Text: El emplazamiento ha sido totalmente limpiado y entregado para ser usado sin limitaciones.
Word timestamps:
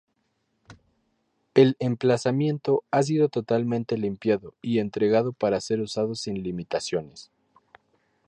El 1.53 1.75
emplazamiento 1.77 2.83
ha 2.89 3.03
sido 3.03 3.29
totalmente 3.29 3.99
limpiado 3.99 4.55
y 4.59 4.79
entregado 4.79 5.31
para 5.31 5.61
ser 5.61 5.79
usado 5.79 6.15
sin 6.15 6.41
limitaciones. 6.41 7.29